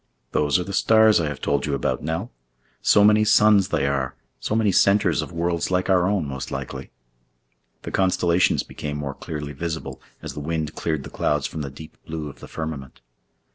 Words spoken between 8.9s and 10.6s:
more clearly visible as the